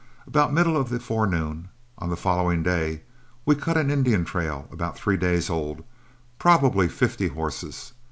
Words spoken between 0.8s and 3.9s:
the forenoon, on the following day, we cut